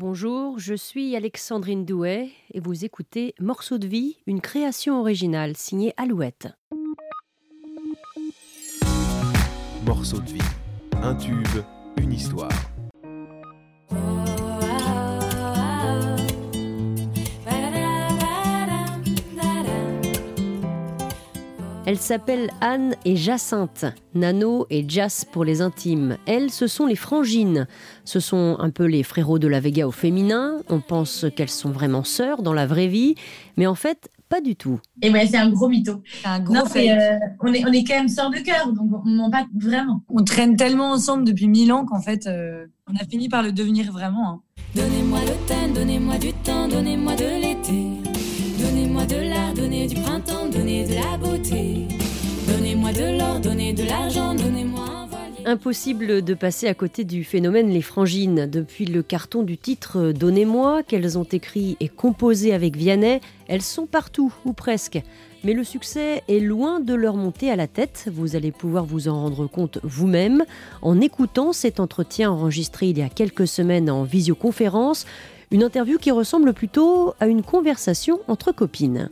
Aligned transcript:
Bonjour, 0.00 0.60
je 0.60 0.74
suis 0.74 1.16
Alexandrine 1.16 1.84
Douet 1.84 2.30
et 2.54 2.60
vous 2.60 2.84
écoutez 2.84 3.34
Morceau 3.40 3.78
de 3.78 3.88
vie, 3.88 4.16
une 4.28 4.40
création 4.40 5.00
originale 5.00 5.56
signée 5.56 5.92
Alouette. 5.96 6.46
Morceau 9.84 10.20
de 10.20 10.30
vie, 10.30 10.50
un 11.02 11.16
tube, 11.16 11.64
une 11.96 12.12
histoire. 12.12 12.52
Elles 21.88 21.96
s'appellent 21.96 22.50
Anne 22.60 22.94
et 23.06 23.16
Jacinthe, 23.16 23.86
Nano 24.14 24.66
et 24.68 24.86
Jas 24.86 25.24
pour 25.32 25.42
les 25.42 25.62
intimes. 25.62 26.18
Elles, 26.26 26.50
ce 26.50 26.66
sont 26.66 26.84
les 26.84 26.96
frangines. 26.96 27.66
Ce 28.04 28.20
sont 28.20 28.58
un 28.58 28.68
peu 28.68 28.84
les 28.84 29.02
frérots 29.02 29.38
de 29.38 29.48
la 29.48 29.58
Vega 29.58 29.88
au 29.88 29.90
féminin. 29.90 30.58
On 30.68 30.80
pense 30.80 31.24
qu'elles 31.34 31.48
sont 31.48 31.70
vraiment 31.70 32.04
sœurs 32.04 32.42
dans 32.42 32.52
la 32.52 32.66
vraie 32.66 32.88
vie, 32.88 33.14
mais 33.56 33.66
en 33.66 33.74
fait, 33.74 34.10
pas 34.28 34.42
du 34.42 34.54
tout. 34.54 34.78
Et 35.00 35.08
ouais, 35.08 35.26
c'est 35.26 35.38
un 35.38 35.48
gros 35.48 35.70
mytho. 35.70 36.02
Un 36.26 36.40
gros 36.40 36.66
fait. 36.66 36.90
Euh, 36.90 37.16
on, 37.40 37.54
est, 37.54 37.64
on 37.64 37.72
est 37.72 37.84
quand 37.84 37.96
même 37.96 38.08
sœurs 38.08 38.32
de 38.32 38.40
cœur, 38.40 38.70
donc 38.70 38.90
on 39.06 39.08
ment 39.08 39.30
pas 39.30 39.46
vraiment. 39.58 40.02
On 40.10 40.22
traîne 40.22 40.56
tellement 40.56 40.90
ensemble 40.90 41.24
depuis 41.24 41.48
mille 41.48 41.72
ans 41.72 41.86
qu'en 41.86 42.02
fait, 42.02 42.26
euh, 42.26 42.66
on 42.86 42.96
a 42.96 43.04
fini 43.10 43.30
par 43.30 43.42
le 43.42 43.50
devenir 43.50 43.92
vraiment. 43.92 44.28
Hein. 44.28 44.40
Donnez-moi 44.74 45.20
le 45.20 45.74
donnez-moi 45.74 46.18
du 46.18 46.34
temps, 46.34 46.68
donnez-moi 46.68 47.14
de 47.14 47.40
l'été. 47.40 48.08
Donnez-moi 48.60 49.06
de 49.06 49.16
l'art, 49.16 49.54
donnez 49.54 49.86
du 49.86 49.94
printemps, 49.94 50.17
Donnez-moi 52.46 52.92
de 52.92 53.18
l'or, 53.18 53.40
donnez 53.40 53.72
de 53.72 53.84
l'argent, 53.84 54.34
donnez-moi 54.34 54.84
un. 55.46 55.52
Impossible 55.52 56.20
de 56.20 56.34
passer 56.34 56.66
à 56.66 56.74
côté 56.74 57.04
du 57.04 57.24
phénomène 57.24 57.70
Les 57.70 57.80
Frangines. 57.80 58.46
Depuis 58.46 58.84
le 58.84 59.02
carton 59.02 59.42
du 59.42 59.56
titre 59.56 60.12
Donnez-moi, 60.12 60.82
qu'elles 60.82 61.16
ont 61.16 61.24
écrit 61.24 61.78
et 61.80 61.88
composé 61.88 62.52
avec 62.52 62.76
Vianney, 62.76 63.22
elles 63.46 63.62
sont 63.62 63.86
partout, 63.86 64.34
ou 64.44 64.52
presque. 64.52 65.00
Mais 65.42 65.54
le 65.54 65.64
succès 65.64 66.22
est 66.28 66.40
loin 66.40 66.80
de 66.80 66.92
leur 66.92 67.16
monter 67.16 67.50
à 67.50 67.56
la 67.56 67.66
tête. 67.66 68.10
Vous 68.12 68.36
allez 68.36 68.52
pouvoir 68.52 68.84
vous 68.84 69.08
en 69.08 69.18
rendre 69.18 69.46
compte 69.46 69.78
vous-même 69.82 70.44
en 70.82 71.00
écoutant 71.00 71.54
cet 71.54 71.80
entretien 71.80 72.30
enregistré 72.30 72.88
il 72.88 72.98
y 72.98 73.02
a 73.02 73.08
quelques 73.08 73.48
semaines 73.48 73.88
en 73.88 74.02
visioconférence. 74.02 75.06
Une 75.50 75.62
interview 75.62 75.96
qui 75.96 76.10
ressemble 76.10 76.52
plutôt 76.52 77.14
à 77.20 77.26
une 77.26 77.42
conversation 77.42 78.20
entre 78.28 78.52
copines. 78.52 79.08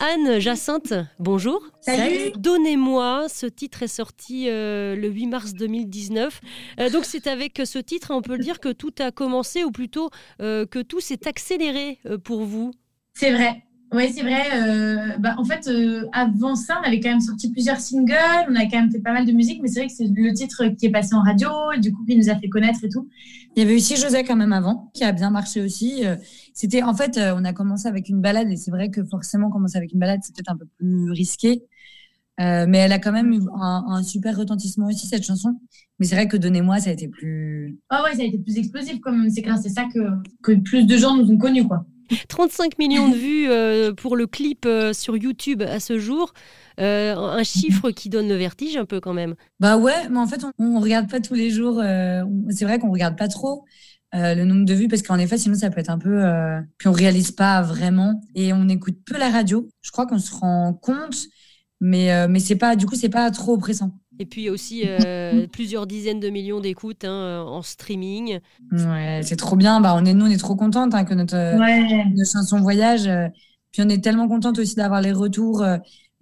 Anne 0.00 0.38
Jacinthe, 0.38 0.94
bonjour. 1.18 1.60
Salut. 1.80 2.30
Donnez-moi, 2.36 3.26
ce 3.28 3.46
titre 3.46 3.82
est 3.82 3.88
sorti 3.88 4.48
euh, 4.48 4.94
le 4.94 5.08
8 5.08 5.26
mars 5.26 5.54
2019. 5.54 6.40
Euh, 6.78 6.90
donc 6.90 7.04
c'est 7.04 7.26
avec 7.26 7.60
ce 7.64 7.78
titre, 7.78 8.12
on 8.12 8.22
peut 8.22 8.38
dire 8.38 8.60
que 8.60 8.68
tout 8.68 8.94
a 9.00 9.10
commencé, 9.10 9.64
ou 9.64 9.72
plutôt 9.72 10.10
euh, 10.40 10.66
que 10.66 10.78
tout 10.78 11.00
s'est 11.00 11.26
accéléré 11.26 11.98
pour 12.22 12.44
vous. 12.44 12.72
C'est 13.14 13.32
vrai. 13.32 13.64
Oui, 13.90 14.12
c'est 14.14 14.22
vrai. 14.22 14.42
Euh, 14.52 15.16
bah, 15.18 15.34
en 15.38 15.44
fait, 15.44 15.66
euh, 15.66 16.06
avant 16.12 16.54
ça, 16.54 16.78
on 16.82 16.86
avait 16.86 17.00
quand 17.00 17.08
même 17.08 17.20
sorti 17.20 17.50
plusieurs 17.50 17.80
singles, 17.80 18.46
on 18.48 18.54
a 18.54 18.66
quand 18.66 18.78
même 18.78 18.90
fait 18.90 19.00
pas 19.00 19.14
mal 19.14 19.24
de 19.24 19.32
musique, 19.32 19.62
mais 19.62 19.68
c'est 19.68 19.80
vrai 19.80 19.88
que 19.88 19.94
c'est 19.94 20.08
le 20.08 20.32
titre 20.34 20.66
qui 20.78 20.86
est 20.86 20.90
passé 20.90 21.14
en 21.14 21.22
radio, 21.22 21.48
du 21.80 21.92
coup, 21.92 22.04
qui 22.04 22.16
nous 22.16 22.28
a 22.28 22.36
fait 22.36 22.48
connaître 22.48 22.84
et 22.84 22.90
tout. 22.90 23.08
Il 23.56 23.62
y 23.62 23.66
avait 23.66 23.74
aussi 23.74 23.96
José 23.96 24.24
quand 24.24 24.36
même 24.36 24.52
avant, 24.52 24.90
qui 24.92 25.04
a 25.04 25.12
bien 25.12 25.30
marché 25.30 25.62
aussi. 25.62 26.04
Euh, 26.04 26.16
c'était 26.52 26.82
en 26.82 26.94
fait, 26.94 27.18
on 27.18 27.44
a 27.44 27.52
commencé 27.54 27.88
avec 27.88 28.10
une 28.10 28.20
balade, 28.20 28.50
et 28.50 28.56
c'est 28.56 28.70
vrai 28.70 28.90
que 28.90 29.02
forcément, 29.04 29.48
commencer 29.48 29.78
avec 29.78 29.92
une 29.92 30.00
balade, 30.00 30.20
c'est 30.22 30.34
peut-être 30.34 30.52
un 30.52 30.58
peu 30.58 30.66
plus 30.78 31.10
risqué. 31.10 31.62
mais 32.38 32.78
elle 32.78 32.92
a 32.92 32.98
quand 32.98 33.12
même 33.12 33.32
eu 33.32 33.40
un, 33.58 34.02
super 34.02 34.36
retentissement 34.36 34.88
aussi, 34.88 35.06
cette 35.06 35.24
chanson. 35.24 35.58
Mais 35.98 36.06
c'est 36.06 36.14
vrai 36.14 36.28
que 36.28 36.36
Donnez-moi, 36.36 36.78
ça 36.78 36.90
a 36.90 36.92
été 36.92 37.08
plus. 37.08 37.78
Ah 37.88 38.04
ouais, 38.04 38.14
ça 38.14 38.22
a 38.22 38.26
été 38.26 38.38
plus 38.38 38.58
explosif 38.58 38.98
même. 39.06 39.30
C'est 39.30 39.42
grâce 39.42 39.64
à 39.64 39.70
ça 39.70 39.84
que, 39.92 40.00
que 40.42 40.52
plus 40.52 40.84
de 40.84 40.96
gens 40.98 41.16
nous 41.16 41.30
ont 41.30 41.38
connus, 41.38 41.66
quoi. 41.66 41.86
35 42.28 42.78
millions 42.78 43.08
de 43.08 43.16
vues 43.16 43.50
euh, 43.50 43.92
pour 43.92 44.16
le 44.16 44.26
clip 44.26 44.64
euh, 44.66 44.92
sur 44.92 45.16
YouTube 45.16 45.62
à 45.62 45.80
ce 45.80 45.98
jour. 45.98 46.32
Euh, 46.80 47.16
un 47.16 47.42
chiffre 47.42 47.90
qui 47.90 48.08
donne 48.08 48.28
le 48.28 48.36
vertige 48.36 48.76
un 48.76 48.84
peu 48.84 49.00
quand 49.00 49.12
même. 49.12 49.34
Bah 49.58 49.76
ouais, 49.76 50.08
mais 50.10 50.18
en 50.18 50.26
fait, 50.26 50.44
on, 50.58 50.74
ne 50.74 50.80
regarde 50.80 51.10
pas 51.10 51.20
tous 51.20 51.34
les 51.34 51.50
jours. 51.50 51.82
c'est 52.50 52.64
vrai 52.64 52.78
qu'on 52.78 52.90
regarde 52.90 53.16
pas 53.16 53.28
trop. 53.28 53.64
le 54.12 54.44
nombre 54.44 54.64
de 54.64 54.74
vues 54.74 54.88
parce 54.88 55.02
qu'en 55.02 55.18
effet 55.18 55.36
sinon 55.36 55.54
ça 55.54 55.70
peut 55.70 55.80
être 55.80 55.90
un 55.90 55.98
peu 55.98 56.22
puis 56.78 56.88
on 56.88 56.92
réalise 56.92 57.30
pas 57.32 57.60
vraiment 57.60 58.22
et 58.34 58.54
on 58.54 58.66
écoute 58.68 58.96
peu 59.04 59.18
la 59.18 59.28
radio 59.28 59.68
je 59.82 59.90
crois 59.90 60.06
qu'on 60.06 60.18
se 60.18 60.34
rend 60.34 60.72
compte 60.72 61.26
mais 61.80 62.26
mais 62.26 62.40
c'est 62.40 62.56
pas 62.56 62.74
du 62.74 62.86
coup 62.86 62.94
c'est 62.94 63.10
pas 63.10 63.30
trop 63.30 63.52
oppressant 63.52 63.92
et 64.18 64.26
puis 64.26 64.50
aussi 64.50 64.82
euh, 64.84 65.46
plusieurs 65.52 65.86
dizaines 65.86 66.20
de 66.20 66.28
millions 66.28 66.60
d'écoutes 66.60 67.04
hein, 67.04 67.10
euh, 67.10 67.40
en 67.40 67.62
streaming. 67.62 68.40
Ouais, 68.72 69.20
c'est 69.22 69.36
trop 69.36 69.56
bien. 69.56 69.80
Bah, 69.80 69.94
on 69.96 70.04
est, 70.04 70.14
nous, 70.14 70.26
on 70.26 70.30
est 70.30 70.38
trop 70.38 70.56
contentes 70.56 70.94
hein, 70.94 71.04
que 71.04 71.14
notre, 71.14 71.36
notre, 71.36 72.30
chanson 72.30 72.60
voyage. 72.60 73.06
Euh, 73.06 73.28
puis 73.72 73.82
on 73.82 73.88
est 73.88 74.02
tellement 74.02 74.28
contente 74.28 74.58
aussi 74.58 74.74
d'avoir 74.74 75.02
les 75.02 75.12
retours, 75.12 75.62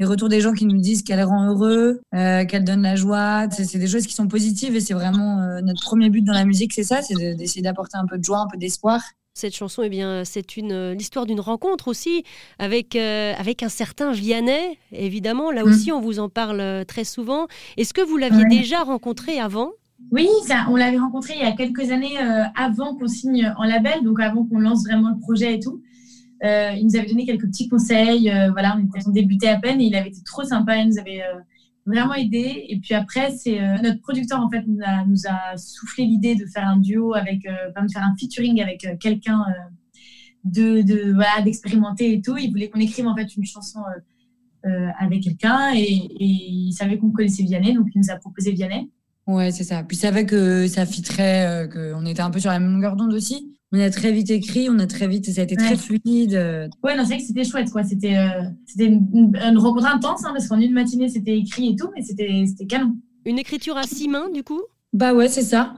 les 0.00 0.04
retours 0.04 0.28
des 0.28 0.40
gens 0.40 0.52
qui 0.52 0.66
nous 0.66 0.80
disent 0.80 1.04
qu'elle 1.04 1.22
rend 1.22 1.46
heureux, 1.46 2.00
qu'elle 2.10 2.64
donne 2.64 2.82
la 2.82 2.96
joie. 2.96 3.48
C'est 3.50 3.78
des 3.78 3.86
choses 3.86 4.04
qui 4.04 4.14
sont 4.14 4.26
positives 4.26 4.74
et 4.74 4.80
c'est 4.80 4.94
vraiment 4.94 5.60
notre 5.62 5.80
premier 5.82 6.10
but 6.10 6.22
dans 6.22 6.32
la 6.32 6.44
musique, 6.44 6.72
c'est 6.72 6.82
ça, 6.82 7.02
c'est 7.02 7.36
d'essayer 7.36 7.62
d'apporter 7.62 7.98
un 7.98 8.06
peu 8.06 8.18
de 8.18 8.24
joie, 8.24 8.40
un 8.40 8.48
peu 8.48 8.58
d'espoir. 8.58 9.00
Cette 9.36 9.54
chanson, 9.54 9.82
eh 9.82 9.90
bien, 9.90 10.24
c'est 10.24 10.56
une 10.56 10.72
euh, 10.72 10.94
l'histoire 10.94 11.26
d'une 11.26 11.40
rencontre 11.40 11.88
aussi 11.88 12.24
avec 12.58 12.96
euh, 12.96 13.34
avec 13.36 13.62
un 13.62 13.68
certain 13.68 14.10
Vianney. 14.10 14.78
Évidemment, 14.92 15.50
là 15.50 15.62
mm. 15.62 15.68
aussi, 15.68 15.92
on 15.92 16.00
vous 16.00 16.20
en 16.20 16.30
parle 16.30 16.58
euh, 16.60 16.84
très 16.84 17.04
souvent. 17.04 17.46
Est-ce 17.76 17.92
que 17.92 18.00
vous 18.00 18.16
l'aviez 18.16 18.46
déjà 18.46 18.82
rencontré 18.82 19.38
avant? 19.38 19.72
Oui, 20.10 20.26
ça, 20.46 20.64
on 20.70 20.76
l'avait 20.76 20.96
rencontré 20.96 21.34
il 21.36 21.42
y 21.42 21.44
a 21.44 21.52
quelques 21.52 21.90
années 21.90 22.16
avant 22.54 22.96
qu'on 22.96 23.08
signe 23.08 23.52
en 23.58 23.64
label, 23.64 24.02
donc 24.04 24.20
avant 24.20 24.46
qu'on 24.46 24.58
lance 24.58 24.84
vraiment 24.84 25.10
le 25.10 25.18
projet 25.18 25.56
et 25.56 25.60
tout. 25.60 25.82
il 26.42 26.82
nous 26.84 26.96
avait 26.96 27.06
donné 27.06 27.26
quelques 27.26 27.46
petits 27.46 27.68
conseils. 27.68 28.32
voilà, 28.52 28.78
on, 28.78 28.86
était, 28.86 29.06
on 29.06 29.10
débutait 29.10 29.48
à 29.48 29.58
peine 29.58 29.82
et 29.82 29.84
il 29.84 29.94
avait 29.96 30.08
été 30.08 30.22
trop 30.22 30.44
sympa. 30.44 30.78
Il 30.78 30.88
nous 30.88 30.98
avait 30.98 31.22
vraiment 31.86 32.14
aidé. 32.14 32.64
Et 32.68 32.78
puis 32.80 32.94
après, 32.94 33.30
c'est 33.30 33.60
euh, 33.60 33.76
notre 33.82 34.00
producteur 34.00 34.40
en 34.40 34.50
fait 34.50 34.62
nous 34.66 34.80
a, 34.84 35.04
nous 35.06 35.26
a 35.28 35.56
soufflé 35.56 36.04
l'idée 36.04 36.34
de 36.34 36.44
faire 36.46 36.66
un 36.66 36.78
duo 36.78 37.14
avec, 37.14 37.46
euh, 37.46 37.68
de 37.68 37.92
faire 37.92 38.02
un 38.02 38.14
featuring 38.18 38.60
avec 38.60 38.84
euh, 38.84 38.96
quelqu'un 38.98 39.44
de, 40.44 40.82
de, 40.82 41.12
voilà 41.12 41.42
d'expérimenter 41.42 42.14
et 42.14 42.20
tout. 42.20 42.36
Il 42.36 42.50
voulait 42.50 42.68
qu'on 42.68 42.80
écrive 42.80 43.06
en 43.06 43.16
fait 43.16 43.34
une 43.36 43.44
chanson 43.44 43.80
avec 44.98 45.22
quelqu'un 45.22 45.74
et, 45.76 45.80
et, 45.80 46.24
il 46.24 46.72
savait 46.72 46.98
qu'on 46.98 47.12
connaissait 47.12 47.44
Vianney, 47.44 47.72
donc 47.72 47.86
il 47.94 48.00
nous 48.00 48.10
a 48.10 48.16
proposé 48.16 48.50
Vianney. 48.50 48.90
Ouais, 49.28 49.52
c'est 49.52 49.62
ça. 49.62 49.84
Puis 49.84 49.96
il 49.96 50.00
savait 50.00 50.26
que 50.26 50.66
ça 50.66 50.86
fitterait, 50.86 51.68
qu'on 51.72 52.04
était 52.04 52.20
un 52.20 52.32
peu 52.32 52.40
sur 52.40 52.50
la 52.50 52.58
même 52.58 52.72
longueur 52.72 52.96
d'onde 52.96 53.14
aussi 53.14 53.55
on 53.72 53.80
a 53.80 53.90
très 53.90 54.12
vite 54.12 54.30
écrit, 54.30 54.68
on 54.70 54.78
a 54.78 54.86
très 54.86 55.08
vite, 55.08 55.30
ça 55.30 55.40
a 55.40 55.44
été 55.44 55.56
très 55.56 55.76
fluide. 55.76 56.32
Ouais, 56.82 56.96
non, 56.96 57.02
c'est 57.02 57.14
vrai 57.14 57.18
que 57.18 57.24
c'était 57.24 57.44
chouette, 57.44 57.70
quoi. 57.70 57.82
C'était 57.82 58.16
euh, 58.16 58.42
c'était 58.64 58.86
une, 58.86 59.58
rencontre 59.58 59.86
intense, 59.86 60.24
hein, 60.24 60.30
parce 60.32 60.48
qu'en 60.48 60.60
une 60.60 60.72
matinée, 60.72 61.08
c'était 61.08 61.36
écrit 61.36 61.70
et 61.70 61.76
tout, 61.76 61.90
mais 61.94 62.02
c'était 62.02 62.66
canon. 62.66 62.96
Une 63.24 63.38
écriture 63.38 63.76
à 63.76 63.82
six 63.82 64.08
mains, 64.08 64.30
du 64.30 64.44
coup? 64.44 64.62
Bah 64.92 65.14
ouais, 65.14 65.28
c'est 65.28 65.42
ça. 65.42 65.74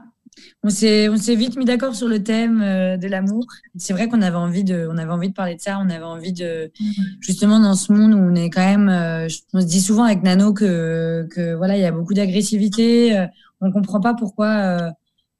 On 0.63 0.69
s'est, 0.69 1.09
on 1.09 1.17
s'est 1.17 1.35
vite 1.35 1.57
mis 1.57 1.65
d'accord 1.65 1.95
sur 1.95 2.07
le 2.07 2.23
thème 2.23 2.61
euh, 2.61 2.95
de 2.95 3.07
l'amour. 3.07 3.45
C'est 3.75 3.93
vrai 3.93 4.07
qu'on 4.07 4.21
avait 4.21 4.37
envie 4.37 4.63
de, 4.63 4.87
on 4.89 4.97
avait 4.97 5.11
envie 5.11 5.29
de 5.29 5.33
parler 5.33 5.55
de 5.55 5.61
ça. 5.61 5.79
On 5.79 5.89
avait 5.89 6.03
envie 6.03 6.31
de, 6.31 6.71
justement, 7.19 7.59
dans 7.59 7.73
ce 7.73 7.91
monde 7.91 8.13
où 8.13 8.17
on 8.17 8.35
est 8.35 8.49
quand 8.49 8.65
même, 8.65 8.87
euh, 8.87 9.27
on 9.53 9.61
se 9.61 9.65
dit 9.65 9.81
souvent 9.81 10.03
avec 10.03 10.23
Nano 10.23 10.53
que, 10.53 11.27
que 11.31 11.55
voilà, 11.55 11.75
il 11.75 11.81
y 11.81 11.85
a 11.85 11.91
beaucoup 11.91 12.13
d'agressivité. 12.13 13.25
on 13.61 13.71
comprend 13.71 13.99
pas 13.99 14.13
pourquoi 14.13 14.47
euh, 14.47 14.89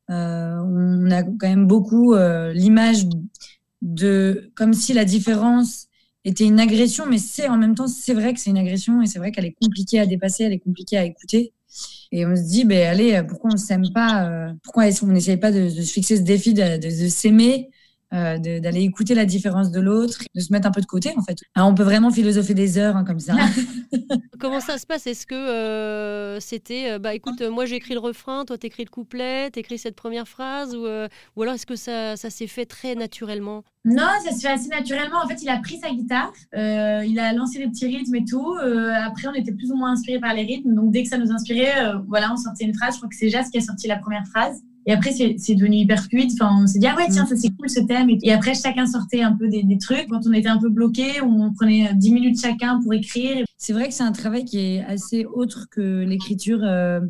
on 0.09 1.12
a 1.12 1.24
quand 1.24 1.47
même 1.47 1.68
beaucoup 1.68 2.14
euh, 2.14 2.52
l'image 2.53 3.06
de 3.81 4.52
comme 4.56 4.74
si 4.74 4.94
la 4.94 5.06
différence 5.06 5.88
était 6.25 6.46
une 6.46 6.59
agression, 6.59 7.06
mais 7.06 7.18
c'est 7.18 7.47
en 7.47 7.58
même 7.58 7.75
temps, 7.75 7.88
c'est 7.88 8.14
vrai 8.14 8.34
que 8.34 8.40
c'est 8.40 8.50
une 8.50 8.58
agression 8.58 9.02
et 9.02 9.08
c'est 9.08 9.20
vrai 9.20 9.31
qu'elle 9.31 9.46
est 9.46 9.56
compliquée 9.62 10.00
à 10.00 10.06
dépasser, 10.06 10.44
elle 10.44 10.53
est 10.53 10.59
compliquée 10.59 10.97
à 10.97 11.06
écouter. 11.06 11.53
Et 12.12 12.25
on 12.25 12.36
se 12.36 12.42
dit, 12.42 12.66
ben 12.66 12.88
allez, 12.88 13.22
pourquoi 13.28 13.52
on 13.53 13.58
s'aime 13.58 13.92
pas 13.94 14.28
euh, 14.28 14.53
Pourquoi 14.64 14.86
on 15.03 15.08
n'essaye 15.08 15.38
pas 15.38 15.52
de, 15.52 15.70
se 15.70 15.81
fixer 15.81 16.17
ce 16.17 16.23
défi 16.23 16.53
de, 16.53 16.78
de 16.78 17.08
s'aimer 17.08 17.70
euh, 18.11 18.40
d'aller 18.40 18.82
écouter 18.82 19.14
la 19.14 19.26
différence 19.26 19.70
de 19.70 19.79
l'autre, 19.79 20.23
de 20.34 20.41
se 20.41 20.52
mettre 20.52 20.67
un 20.67 20.72
peu 20.72 20.82
de 20.82 20.88
côté 20.88 21.14
en 21.16 21.22
fait. 21.22 21.38
on 21.56 21.76
peut 21.76 21.84
vraiment 21.84 22.09
philosopher 22.09 22.56
des 22.56 22.79
heures 22.79 22.96
hein, 22.96 23.03
comme 23.03 23.20
ça. 23.20 23.35
Comment 24.40 24.59
ça 24.61 24.79
se 24.79 24.88
passe? 24.88 25.06
Est-ce 25.06 25.28
que 25.28 25.35
euh, 25.35 26.40
c'était, 26.40 26.94
euh, 26.94 26.97
bah 26.97 27.14
écoute, 27.14 27.44
moi 27.44 27.66
j'écris 27.66 27.94
le 27.94 28.00
refrain, 28.00 28.46
toi 28.46 28.58
t'écris 28.58 28.84
le 28.84 28.90
couplet, 28.90 29.52
t'écris 29.52 29.78
cette 29.78 29.96
première 29.96 30.28
phrase, 30.28 30.76
ou, 30.76 30.88
ou 31.35 31.41
alors 31.44 31.53
est-ce 31.53 31.67
que 31.67 31.76
ça, 31.76 32.17
ça 32.17 32.32
s'est 32.32 32.47
fait 32.47 32.66
très 32.66 32.96
naturellement? 32.96 33.64
Non, 33.85 34.09
ça 34.26 34.32
se 34.32 34.41
fait 34.41 34.47
assez 34.47 34.70
naturellement. 34.70 35.20
En 35.23 35.28
fait, 35.28 35.41
il 35.44 35.50
a 35.50 35.58
pris 35.59 35.78
sa 35.78 35.91
guitare, 35.91 36.34
il 36.53 37.20
a 37.20 37.32
lancé 37.34 37.59
les 37.59 37.67
petits 37.67 37.85
rythmes 37.85 38.16
et 38.16 38.26
tout. 38.26 38.56
après, 38.56 39.28
on 39.28 39.35
était 39.35 39.53
plus 39.53 39.72
ou 39.72 39.76
moins 39.76 39.91
inspiré 39.91 40.20
par 40.20 40.34
les 40.34 40.44
rythmes, 40.44 40.73
donc 40.73 40.91
dès 40.91 41.03
que 41.03 41.09
ça 41.09 41.20
nous 41.20 41.32
inspirait, 41.32 41.94
voilà, 42.08 42.34
on 42.34 42.38
sortait 42.38 42.66
une 42.66 42.73
phrase. 42.73 42.96
Je 42.96 43.00
crois 43.00 43.09
que 43.09 43.16
c'est 43.16 43.29
Jas 43.29 43.50
qui 43.52 43.59
a 43.59 43.61
sorti 43.61 43.88
la 43.88 43.97
première 43.97 44.26
phrase. 44.26 44.64
Et 44.85 44.93
après, 44.93 45.11
c'est 45.11 45.55
devenu 45.55 45.78
hyper 45.78 46.03
fluide. 46.03 46.31
Enfin, 46.34 46.64
on 46.64 46.67
s'est 46.67 46.79
dit, 46.79 46.87
ah 46.87 46.96
ouais, 46.96 47.08
tiens, 47.09 47.26
ça 47.26 47.35
c'est 47.35 47.49
cool 47.49 47.70
ce 47.70 47.81
thème. 47.81 48.09
Et 48.23 48.31
après, 48.31 48.53
chacun 48.53 48.85
sortait 48.85 49.22
un 49.22 49.34
peu 49.34 49.47
des, 49.47 49.78
trucs. 49.78 50.08
Quand 50.09 50.22
on 50.26 50.34
était 50.34 50.49
un 50.49 50.58
peu 50.58 50.70
bloqué, 50.70 51.22
on 51.22 51.53
prenait 51.53 51.93
10 51.93 52.11
minutes 52.11 52.41
chacun 52.41 52.79
pour 52.81 52.93
écrire. 52.93 53.46
C'est 53.58 53.73
vrai 53.73 53.87
que 53.87 53.93
c'est 53.93 54.03
un 54.03 54.11
travail 54.11 54.46
qui 54.46 54.59
est 54.59 54.84
assez 54.85 55.26
autre 55.26 55.67
que 55.70 56.03
l'écriture. 56.03 56.61
Euh, 56.64 57.02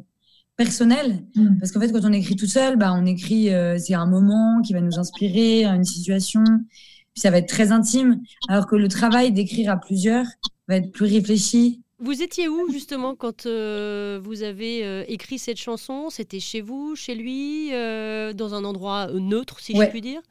personnel. 0.59 1.23
Mm. 1.35 1.57
Parce 1.57 1.71
qu'en 1.71 1.79
fait, 1.79 1.91
quand 1.91 2.03
on 2.03 2.11
écrit 2.11 2.35
tout 2.35 2.45
seul, 2.45 2.75
bah, 2.75 2.93
on 2.93 3.05
écrit, 3.05 3.51
euh, 3.51 3.77
c'est 3.79 3.93
un 3.93 4.05
moment 4.05 4.61
qui 4.61 4.73
va 4.73 4.81
nous 4.81 4.99
inspirer, 4.99 5.63
une 5.63 5.85
situation, 5.85 6.43
puis 6.43 7.21
ça 7.21 7.31
va 7.31 7.37
être 7.37 7.47
très 7.47 7.71
intime. 7.71 8.21
Alors 8.49 8.67
que 8.67 8.75
le 8.75 8.89
travail 8.89 9.31
d'écrire 9.31 9.71
à 9.71 9.77
plusieurs 9.77 10.25
va 10.67 10.75
être 10.75 10.91
plus 10.91 11.05
réfléchi. 11.05 11.81
Vous 12.01 12.21
étiez 12.21 12.47
où 12.47 12.71
justement 12.71 13.13
quand 13.15 13.45
euh, 13.45 14.19
vous 14.23 14.43
avez 14.43 14.85
euh, 14.85 15.03
écrit 15.07 15.37
cette 15.37 15.57
chanson? 15.59 16.09
C'était 16.09 16.39
chez 16.39 16.61
vous, 16.61 16.95
chez 16.95 17.13
lui, 17.13 17.73
euh, 17.73 18.31
dans 18.33 18.53
un 18.53 18.63
endroit 18.63 19.07
neutre, 19.13 19.59
si 19.59 19.73
Ouais. 19.73 19.85
je 19.87 19.91
puis 19.91 20.01
dire? 20.01 20.21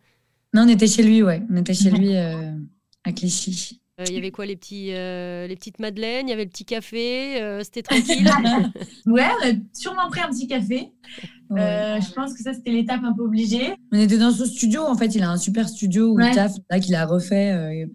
Non, 0.55 0.63
on 0.63 0.69
était 0.69 0.87
chez 0.87 1.03
lui, 1.03 1.23
ouais. 1.23 1.43
On 1.51 1.57
était 1.57 1.75
chez 1.75 1.91
lui 1.91 2.17
à 2.17 3.13
Clichy. 3.15 3.81
Il 4.07 4.15
y 4.15 4.17
avait 4.17 4.31
quoi 4.31 4.47
les, 4.47 4.55
petits, 4.55 4.87
les 4.93 5.57
petites 5.57 5.81
madeleines, 5.81 6.29
il 6.29 6.31
y 6.31 6.33
avait 6.33 6.45
le 6.45 6.51
petit 6.51 6.65
café, 6.65 7.61
c'était 7.65 7.83
tranquille? 7.83 8.25
Ouais, 9.07 9.25
on 9.43 9.49
a 9.49 9.53
sûrement 9.75 10.09
pris 10.09 10.21
un 10.21 10.29
petit 10.31 10.47
café. 10.47 10.89
Ouais. 11.51 11.99
Je 12.07 12.13
pense 12.13 12.35
que 12.35 12.43
ça, 12.43 12.53
c'était 12.53 12.71
l'étape 12.73 13.01
un 13.05 13.15
peu 13.15 13.23
obligée. 13.23 13.73
On 13.91 13.99
était 13.99 14.19
dans 14.19 14.31
son 14.31 14.45
studio, 14.45 14.83
en 14.83 14.95
fait, 14.95 15.15
il 15.15 15.23
a 15.23 15.31
un 15.31 15.39
super 15.39 15.67
studio 15.67 16.09
où 16.13 16.17
Ouais. 16.17 16.29
il 16.29 16.35
taffe, 16.35 16.53
là 16.69 16.79
qu'il 16.79 16.95
a 16.95 17.07
refait, 17.07 17.87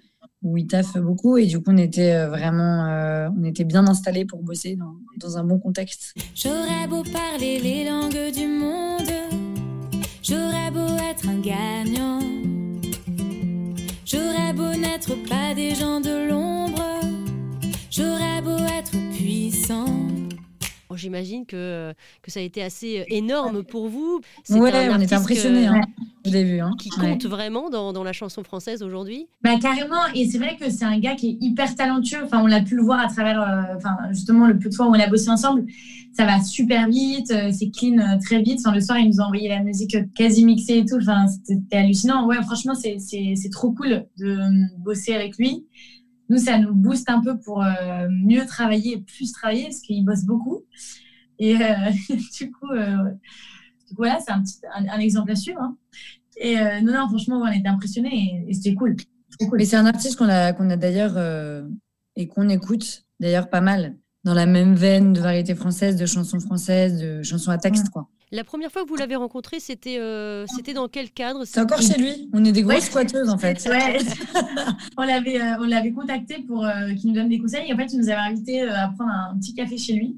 où 0.43 0.57
il 0.57 0.67
taffe 0.67 0.97
beaucoup. 0.97 1.37
Et 1.37 1.45
du 1.45 1.57
coup, 1.59 1.71
on 1.71 1.77
était 1.77 2.13
euh, 2.13 2.27
vraiment, 2.29 2.85
euh, 2.85 3.29
on 3.37 3.43
était 3.43 3.63
bien 3.63 3.87
installés 3.87 4.25
pour 4.25 4.43
bosser 4.43 4.75
dans, 4.75 4.93
dans 5.17 5.37
un 5.37 5.43
bon 5.43 5.57
contexte. 5.59 6.13
J'aurais 6.35 6.87
beau 6.87 7.03
parler 7.03 7.59
les 7.59 7.85
langues 7.89 8.31
du 8.33 8.47
monde, 8.47 9.11
j'aurais 10.21 10.69
beau 10.71 10.95
être 11.09 11.27
un 11.29 11.39
gagnant, 11.39 12.19
j'aurais 14.05 14.53
beau 14.53 14.73
n'être 14.75 15.15
pas 15.27 15.53
des 15.55 15.75
gens 15.75 15.99
de 16.01 16.29
l'ombre, 16.29 16.81
j'aurais 17.89 18.41
beau 18.41 18.57
être 18.57 18.91
puissant. 19.15 19.85
Bon, 20.89 20.95
J'imagine 20.97 21.45
que, 21.45 21.93
que 22.21 22.31
ça 22.31 22.39
a 22.39 22.43
été 22.43 22.61
assez 22.61 22.99
euh, 22.99 23.03
énorme 23.07 23.63
pour 23.63 23.87
vous. 23.89 24.21
Ouais, 24.49 24.71
on 24.89 24.93
artiste 24.93 25.13
impressionnés 25.13 25.65
que- 25.67 26.02
hein. 26.25 26.67
Hein. 26.71 26.75
qui 26.79 26.89
Ouais. 26.99 27.11
compte 27.11 27.25
vraiment 27.25 27.69
dans, 27.69 27.93
dans 27.93 28.03
la 28.03 28.13
chanson 28.13 28.43
française 28.43 28.81
aujourd'hui? 28.83 29.27
Bah, 29.43 29.57
carrément. 29.59 30.05
Et 30.15 30.27
c'est 30.29 30.37
vrai 30.37 30.55
que 30.57 30.69
c'est 30.69 30.85
un 30.85 30.99
gars 30.99 31.15
qui 31.15 31.29
est 31.29 31.37
hyper 31.41 31.75
talentueux. 31.75 32.23
Enfin, 32.23 32.41
on 32.41 32.47
l'a 32.47 32.61
pu 32.61 32.75
le 32.75 32.83
voir 32.83 32.99
à 32.99 33.07
travers, 33.07 33.41
euh, 33.41 33.75
enfin, 33.75 33.95
justement, 34.11 34.47
le 34.47 34.57
peu 34.57 34.69
de 34.69 34.75
fois 34.75 34.87
où 34.87 34.91
on 34.91 34.99
a 34.99 35.07
bossé 35.07 35.29
ensemble. 35.29 35.65
Ça 36.13 36.25
va 36.25 36.41
super 36.41 36.87
vite, 36.87 37.31
euh, 37.31 37.51
c'est 37.51 37.71
clean 37.71 37.97
euh, 37.97 38.17
très 38.23 38.41
vite. 38.41 38.59
Enfin, 38.59 38.73
le 38.73 38.81
soir, 38.81 38.99
il 38.99 39.07
nous 39.09 39.19
a 39.19 39.23
envoyé 39.25 39.49
la 39.49 39.61
musique 39.63 39.97
quasi 40.13 40.45
mixée 40.45 40.77
et 40.79 40.85
tout. 40.85 40.97
Enfin, 41.01 41.25
c'était 41.43 41.77
hallucinant. 41.77 42.27
Ouais, 42.27 42.41
franchement, 42.43 42.75
c'est, 42.75 42.99
c'est, 42.99 43.33
c'est 43.35 43.49
trop 43.49 43.71
cool 43.71 44.05
de 44.17 44.37
bosser 44.79 45.13
avec 45.13 45.37
lui. 45.37 45.65
Nous, 46.29 46.37
ça 46.37 46.57
nous 46.57 46.73
booste 46.73 47.09
un 47.09 47.21
peu 47.21 47.37
pour 47.37 47.63
mieux 48.09 48.45
travailler 48.45 48.97
plus 48.97 49.31
travailler 49.33 49.63
parce 49.65 49.81
qu'il 49.81 50.03
bosse 50.05 50.23
beaucoup. 50.23 50.61
Et 51.37 51.55
du 52.39 52.51
coup, 52.51 52.69
coup, 53.93 54.01
voilà, 54.03 54.19
c'est 54.19 54.31
un, 54.31 54.41
petit, 54.41 54.57
un, 54.75 54.87
un 54.87 54.99
exemple 54.99 55.31
à 55.31 55.35
suivre. 55.35 55.61
hein. 55.61 55.77
Et 56.37 56.57
euh, 56.59 56.81
non, 56.81 56.93
non, 56.93 57.07
franchement, 57.09 57.37
on 57.43 57.51
était 57.51 57.67
impressionnés 57.67 58.43
et, 58.47 58.49
et 58.49 58.53
c'était 58.53 58.73
cool. 58.75 58.95
Cool. 59.39 59.57
Mais 59.57 59.65
c'est 59.65 59.75
un 59.77 59.85
artiste 59.85 60.17
qu'on 60.17 60.29
a, 60.29 60.53
qu'on 60.53 60.69
a 60.69 60.77
d'ailleurs 60.77 61.13
euh, 61.17 61.63
et 62.15 62.27
qu'on 62.27 62.49
écoute 62.49 63.03
d'ailleurs 63.19 63.49
pas 63.49 63.61
mal 63.61 63.95
dans 64.23 64.33
la 64.33 64.45
même 64.45 64.73
veine 64.75 65.13
de 65.13 65.19
variété 65.19 65.53
française, 65.55 65.95
de 65.95 66.05
chansons 66.05 66.39
françaises, 66.39 66.99
de 66.99 67.23
chansons 67.23 67.51
à 67.51 67.57
texte. 67.57 67.89
quoi. 67.89 68.07
La 68.31 68.43
première 68.43 68.71
fois 68.71 68.83
que 68.83 68.89
vous 68.89 68.95
l'avez 68.95 69.15
rencontré, 69.15 69.59
c'était 69.59 69.99
euh, 69.99 70.45
c'était 70.55 70.73
dans 70.73 70.87
quel 70.87 71.11
cadre? 71.11 71.45
C'est 71.45 71.59
encore 71.61 71.81
chez 71.81 71.99
lui. 71.99 72.29
On 72.33 72.43
est 72.45 72.51
des 72.51 72.63
grosses 72.63 72.75
Ouais. 72.75 72.81
squatteuses 72.81 73.29
en 73.29 73.37
fait. 73.37 73.63
Ouais. 73.69 73.97
on 74.97 75.03
l'avait 75.03 75.39
euh, 75.41 75.57
on 75.59 75.65
l'avait 75.65 75.91
contacté 75.91 76.39
pour 76.47 76.65
euh, 76.65 76.93
qu'il 76.95 77.09
nous 77.09 77.15
donne 77.15 77.29
des 77.29 77.37
conseils. 77.39 77.69
Et 77.69 77.73
en 77.73 77.77
fait, 77.77 77.91
il 77.93 77.99
nous 77.99 78.09
avait 78.09 78.21
invité 78.31 78.63
euh, 78.63 78.75
à 78.75 78.87
prendre 78.89 79.11
un 79.11 79.37
petit 79.37 79.53
café 79.53 79.77
chez 79.77 79.93
lui, 79.93 80.15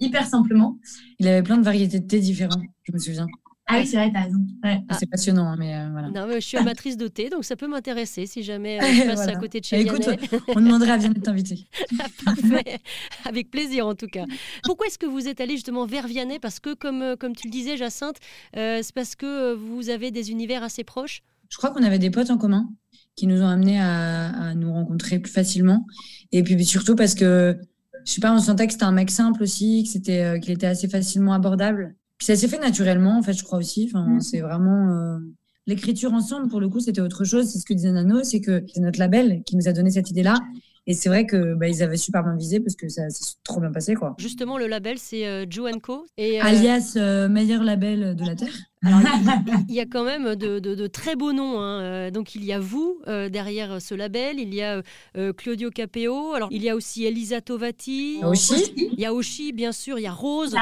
hyper 0.00 0.26
simplement. 0.26 0.78
Il 1.18 1.28
avait 1.28 1.42
plein 1.42 1.56
de 1.58 1.62
variétés 1.64 2.00
de 2.00 2.06
thé 2.06 2.20
différents, 2.20 2.60
je 2.84 2.92
me 2.92 2.98
souviens. 2.98 3.26
Ah 3.66 3.78
oui, 3.78 3.86
c'est 3.86 3.96
vrai, 3.96 4.10
t'as 4.12 4.24
raison. 4.24 4.40
Ouais. 4.62 4.78
Ah. 4.90 4.96
C'est 5.00 5.06
passionnant, 5.08 5.46
hein, 5.46 5.56
mais 5.58 5.74
euh, 5.74 5.88
voilà. 5.90 6.08
Non, 6.10 6.26
mais 6.26 6.38
je 6.38 6.46
suis 6.46 6.58
amatrice 6.58 6.98
de 6.98 7.08
thé, 7.08 7.30
donc 7.30 7.46
ça 7.46 7.56
peut 7.56 7.66
m'intéresser 7.66 8.26
si 8.26 8.42
jamais 8.42 8.78
euh, 8.78 8.84
je 8.92 9.02
passe 9.06 9.14
Voilà. 9.14 9.32
à 9.32 9.40
côté 9.40 9.60
de 9.60 9.64
chez 9.64 9.82
Bah, 9.82 9.94
écoute, 9.96 10.06
on 10.48 10.60
demanderait 10.60 10.90
à 10.90 10.96
Vianney 10.98 11.14
de 11.14 11.20
t'inviter. 11.20 11.66
Parfait. 12.26 12.78
Avec 13.24 13.50
plaisir 13.50 13.86
en 13.86 13.94
tout 13.94 14.06
cas. 14.06 14.26
Pourquoi 14.64 14.86
est-ce 14.88 14.98
que 14.98 15.06
vous 15.06 15.28
êtes 15.28 15.40
allé 15.40 15.54
justement 15.54 15.86
vers 15.86 16.06
Vianney? 16.06 16.38
Parce 16.38 16.60
que 16.60 16.74
comme, 16.74 17.00
euh, 17.00 17.16
comme 17.16 17.34
tu 17.34 17.46
le 17.46 17.52
disais, 17.52 17.78
Jacinthe, 17.78 18.18
euh, 18.58 18.80
c'est 18.82 18.94
parce 18.94 19.14
que 19.16 19.54
vous 19.54 19.88
avez 19.88 20.10
des 20.10 20.30
univers 20.30 20.62
assez 20.62 20.84
proches? 20.84 21.22
Je 21.48 21.56
crois 21.56 21.70
qu'on 21.70 21.84
avait 21.84 21.98
des 21.98 22.10
potes 22.10 22.30
en 22.30 22.36
commun 22.36 22.68
qui 23.16 23.26
nous 23.26 23.40
ont 23.40 23.48
amenés 23.48 23.80
à, 23.80 24.26
à 24.48 24.54
nous 24.54 24.72
rencontrer 24.74 25.20
plus 25.20 25.32
facilement. 25.32 25.86
Et 26.32 26.42
puis 26.42 26.62
surtout 26.66 26.96
parce 26.96 27.14
que, 27.14 27.56
je 28.04 28.12
sais 28.12 28.20
pas, 28.20 28.32
on 28.34 28.38
sentait 28.38 28.66
que 28.66 28.72
c'était 28.72 28.84
un 28.84 28.92
mec 28.92 29.10
simple 29.10 29.42
aussi, 29.42 29.84
que 29.84 29.88
c'était, 29.90 30.22
euh, 30.22 30.38
qu'il 30.38 30.52
était 30.52 30.66
assez 30.66 30.88
facilement 30.88 31.32
abordable. 31.32 31.94
Puis 32.18 32.26
ça 32.26 32.36
s'est 32.36 32.48
fait 32.48 32.58
naturellement, 32.58 33.18
en 33.18 33.22
fait, 33.22 33.32
je 33.32 33.42
crois 33.42 33.58
aussi. 33.58 33.88
Enfin, 33.90 34.06
Mm. 34.06 34.20
c'est 34.20 34.40
vraiment 34.40 34.90
euh, 34.90 35.18
l'écriture 35.66 36.12
ensemble. 36.12 36.48
Pour 36.48 36.60
le 36.60 36.68
coup, 36.68 36.80
c'était 36.80 37.00
autre 37.00 37.24
chose. 37.24 37.48
C'est 37.48 37.58
ce 37.58 37.64
que 37.64 37.74
disait 37.74 37.90
Nano, 37.92 38.22
c'est 38.22 38.40
que 38.40 38.64
c'est 38.72 38.80
notre 38.80 38.98
label 38.98 39.42
qui 39.44 39.56
nous 39.56 39.68
a 39.68 39.72
donné 39.72 39.90
cette 39.90 40.10
idée-là. 40.10 40.38
Et 40.86 40.92
c'est 40.92 41.08
vrai 41.08 41.24
que 41.24 41.54
bah, 41.54 41.66
ils 41.66 41.82
avaient 41.82 41.96
super 41.96 42.22
bien 42.22 42.36
visé 42.36 42.60
parce 42.60 42.76
que 42.76 42.88
ça 42.90 43.08
s'est 43.08 43.36
trop 43.42 43.58
bien 43.60 43.72
passé, 43.72 43.94
quoi. 43.94 44.14
Justement, 44.18 44.58
le 44.58 44.66
label, 44.66 44.98
c'est 44.98 45.26
euh, 45.26 45.46
Joe 45.48 45.72
Co. 45.82 46.04
Et, 46.18 46.40
euh, 46.40 46.44
Alias 46.44 46.92
euh, 46.96 47.26
meilleur 47.28 47.64
label 47.64 48.14
de 48.14 48.24
la 48.26 48.34
terre. 48.34 48.52
Alors, 48.84 49.00
il- 49.02 49.64
il 49.68 49.74
y 49.74 49.80
a 49.80 49.86
quand 49.90 50.04
même 50.04 50.34
de, 50.36 50.58
de- 50.58 50.74
de 50.74 50.86
très 50.86 51.16
beaux 51.16 51.32
noms. 51.32 51.58
hein. 51.60 51.80
Euh, 51.80 52.10
Donc, 52.10 52.34
il 52.34 52.44
y 52.44 52.52
a 52.52 52.58
vous 52.58 52.98
euh, 53.08 53.28
derrière 53.28 53.80
ce 53.80 53.94
label. 53.94 54.38
Il 54.38 54.54
y 54.54 54.62
a 54.62 54.82
euh, 55.16 55.32
Claudio 55.32 55.70
Capeo. 55.70 56.32
Alors, 56.34 56.48
il 56.50 56.62
y 56.62 56.68
a 56.68 56.76
aussi 56.76 57.04
Elisa 57.04 57.40
Tovati. 57.40 58.18
Aussi. 58.24 58.72
Il 58.76 58.98
y 59.00 59.06
a 59.06 59.12
Oshi, 59.14 59.52
bien 59.52 59.72
sûr. 59.72 59.98
Il 59.98 60.02
y 60.02 60.06
a 60.06 60.12
Rose. 60.12 60.54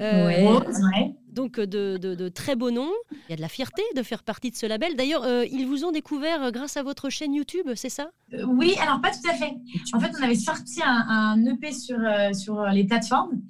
Euh. 0.00 0.48
Rose, 0.48 0.80
ouais. 0.96 1.14
Donc 1.34 1.58
euh, 1.58 1.66
de, 1.66 1.96
de- 1.98 2.28
très 2.28 2.56
beaux 2.56 2.70
noms. 2.70 2.92
Il 3.12 3.30
y 3.30 3.32
a 3.32 3.36
de 3.36 3.40
la 3.40 3.48
fierté 3.48 3.82
de 3.96 4.02
faire 4.02 4.22
partie 4.22 4.50
de 4.50 4.56
ce 4.56 4.66
label. 4.66 4.96
D'ailleurs, 4.96 5.24
euh, 5.24 5.44
ils 5.50 5.66
vous 5.66 5.84
ont 5.84 5.92
découvert 5.92 6.44
euh, 6.44 6.50
grâce 6.50 6.76
à 6.76 6.82
votre 6.82 7.10
chaîne 7.10 7.34
YouTube, 7.34 7.66
c'est 7.74 7.88
ça? 7.88 8.10
Oui, 8.46 8.74
alors 8.80 9.00
pas 9.00 9.10
tout 9.10 9.28
à 9.28 9.34
fait. 9.34 9.52
En 9.92 10.00
fait, 10.00 10.10
on 10.18 10.22
avait 10.22 10.34
sorti 10.34 10.80
un, 10.84 11.44
EP 11.46 11.72
sur, 11.72 11.98
sur 12.32 12.64
les 12.66 12.84
plateformes. 12.84 13.40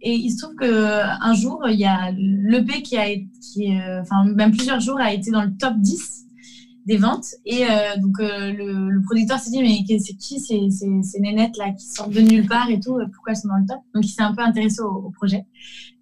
Et 0.00 0.14
il 0.14 0.30
se 0.30 0.44
trouve 0.44 0.54
qu'un 0.56 1.34
jour, 1.34 1.66
il 1.68 1.78
y 1.78 1.84
a 1.84 2.12
l'EP 2.12 2.82
qui 2.82 2.96
a 2.96 3.08
été, 3.08 3.26
qui, 3.40 3.72
enfin, 4.00 4.24
même 4.24 4.52
plusieurs 4.52 4.78
jours, 4.78 5.00
a 5.00 5.12
été 5.12 5.32
dans 5.32 5.42
le 5.42 5.56
top 5.56 5.74
10 5.78 6.27
des 6.88 6.96
ventes. 6.96 7.26
Et 7.44 7.64
euh, 7.64 7.96
donc, 7.98 8.18
euh, 8.18 8.52
le, 8.52 8.88
le 8.90 9.02
producteur 9.02 9.38
s'est 9.38 9.50
dit, 9.50 9.60
mais 9.62 9.84
c'est 10.00 10.14
qui 10.14 10.40
ces, 10.40 10.70
ces, 10.70 10.88
ces 11.02 11.20
nénettes 11.20 11.56
là 11.56 11.70
qui 11.70 11.86
sortent 11.86 12.10
de 12.12 12.20
nulle 12.20 12.46
part 12.48 12.68
et 12.70 12.80
tout 12.80 12.96
euh, 12.96 13.04
Pourquoi 13.14 13.32
elles 13.32 13.36
sont 13.36 13.48
dans 13.48 13.56
le 13.58 13.66
top? 13.66 13.78
Donc, 13.94 14.04
il 14.04 14.08
s'est 14.08 14.22
un 14.22 14.34
peu 14.34 14.42
intéressé 14.42 14.80
au, 14.80 14.90
au 14.90 15.10
projet. 15.10 15.44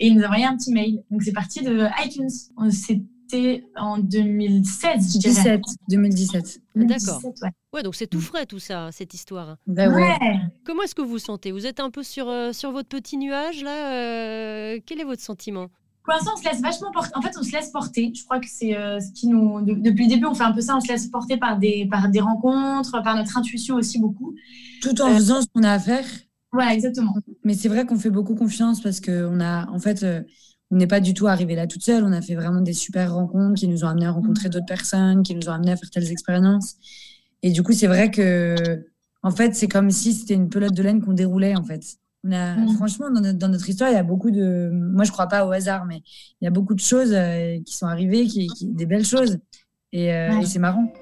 Et 0.00 0.06
il 0.06 0.16
nous 0.16 0.22
a 0.22 0.26
envoyé 0.26 0.44
un 0.44 0.56
petit 0.56 0.72
mail. 0.72 1.02
Donc, 1.10 1.22
c'est 1.22 1.32
parti 1.32 1.62
de 1.62 1.86
iTunes. 2.04 2.28
On- 2.56 2.70
C'était 2.70 3.64
en 3.76 3.98
2016, 3.98 5.14
je 5.14 5.18
dirais. 5.18 5.34
17, 5.34 5.60
2017. 5.90 6.60
2017, 6.76 7.24
ouais. 7.42 7.48
Ouais, 7.74 7.82
donc 7.82 7.96
c'est 7.96 8.06
tout 8.06 8.20
frais 8.20 8.46
tout 8.46 8.60
ça, 8.60 8.90
cette 8.92 9.12
histoire. 9.14 9.56
Bah 9.66 9.88
ouais. 9.88 9.94
Ouais. 9.94 10.38
Comment 10.64 10.82
est-ce 10.84 10.94
que 10.94 11.02
vous 11.02 11.08
vous 11.08 11.18
sentez? 11.18 11.50
Vous 11.50 11.66
êtes 11.66 11.80
un 11.80 11.90
peu 11.90 12.04
sur, 12.04 12.28
euh, 12.28 12.52
sur 12.52 12.70
votre 12.70 12.88
petit 12.88 13.16
nuage 13.18 13.62
là 13.64 13.92
euh, 13.94 14.78
Quel 14.86 15.00
est 15.00 15.04
votre 15.04 15.22
sentiment? 15.22 15.66
Pour 16.06 16.14
l'instant, 16.14 16.30
on 16.34 16.40
se 16.40 16.44
laisse 16.48 16.62
vachement 16.62 16.92
porter. 16.92 17.10
En 17.16 17.20
fait, 17.20 17.32
on 17.38 17.42
se 17.42 17.50
laisse 17.52 17.68
porter. 17.70 18.12
Je 18.14 18.24
crois 18.24 18.38
que 18.40 18.46
c'est 18.48 18.76
euh, 18.76 19.00
ce 19.00 19.10
qui 19.12 19.26
nous. 19.26 19.60
de- 19.60 19.74
depuis 19.74 20.04
le 20.04 20.10
début, 20.14 20.26
on 20.26 20.34
fait 20.34 20.44
un 20.44 20.52
peu 20.52 20.60
ça. 20.62 20.76
On 20.76 20.80
se 20.80 20.88
laisse 20.88 21.06
porter 21.08 21.36
par 21.36 21.58
des, 21.58 21.86
par 21.90 22.08
des 22.08 22.20
rencontres, 22.20 23.02
par 23.02 23.16
notre 23.16 23.36
intuition 23.36 23.74
aussi 23.74 23.98
beaucoup. 23.98 24.34
Tout 24.80 25.02
en 25.02 25.10
Euh, 25.10 25.14
faisant 25.16 25.42
ce 25.42 25.46
qu'on 25.52 25.64
a 25.64 25.72
à 25.72 25.78
faire. 25.80 26.04
Voilà, 26.52 26.72
exactement. 26.74 27.14
Mais 27.44 27.54
c'est 27.54 27.68
vrai 27.68 27.84
qu'on 27.84 27.98
fait 27.98 28.10
beaucoup 28.10 28.36
confiance 28.36 28.80
parce 28.80 29.00
qu'on 29.00 29.40
a, 29.40 29.68
en 29.68 29.78
fait, 29.80 30.04
euh, 30.04 30.22
on 30.70 30.76
n'est 30.76 30.86
pas 30.86 31.00
du 31.00 31.12
tout 31.12 31.26
arrivé 31.26 31.56
là 31.56 31.66
toute 31.66 31.82
seule. 31.82 32.04
On 32.04 32.12
a 32.12 32.22
fait 32.22 32.36
vraiment 32.36 32.60
des 32.60 32.72
super 32.72 33.12
rencontres 33.12 33.58
qui 33.58 33.66
nous 33.68 33.84
ont 33.84 33.88
amené 33.88 34.06
à 34.06 34.12
rencontrer 34.12 34.48
d'autres 34.48 34.64
personnes, 34.66 35.22
qui 35.24 35.34
nous 35.34 35.48
ont 35.48 35.52
amené 35.52 35.72
à 35.72 35.76
faire 35.76 35.90
telles 35.90 36.10
expériences. 36.10 36.76
Et 37.42 37.50
du 37.50 37.62
coup, 37.64 37.72
c'est 37.72 37.86
vrai 37.88 38.10
que, 38.12 38.54
en 39.22 39.30
fait, 39.32 39.54
c'est 39.56 39.68
comme 39.68 39.90
si 39.90 40.12
c'était 40.14 40.34
une 40.34 40.48
pelote 40.48 40.72
de 40.74 40.82
laine 40.82 41.02
qu'on 41.02 41.12
déroulait, 41.14 41.56
en 41.56 41.64
fait. 41.64 41.82
On 42.26 42.32
a, 42.32 42.56
Mm. 42.56 42.68
Franchement, 42.76 43.10
dans 43.10 43.20
notre, 43.20 43.38
dans 43.38 43.48
notre 43.48 43.68
histoire, 43.68 43.90
il 43.90 43.94
y 43.94 43.98
a 43.98 44.02
beaucoup 44.02 44.30
de. 44.32 44.70
Moi, 44.72 45.04
je 45.04 45.12
crois 45.12 45.28
pas 45.28 45.46
au 45.46 45.52
hasard, 45.52 45.84
mais 45.86 46.02
il 46.40 46.44
y 46.44 46.48
a 46.48 46.50
beaucoup 46.50 46.74
de 46.74 46.80
choses 46.80 47.12
euh, 47.12 47.58
qui 47.64 47.74
sont 47.76 47.86
arrivées, 47.86 48.26
qui, 48.26 48.48
qui- 48.48 48.66
des 48.66 48.86
belles 48.86 49.04
choses. 49.04 49.38
Et, 49.92 50.12
euh, 50.12 50.40
et 50.40 50.46
c'est 50.46 50.58
marrant. 50.58 50.92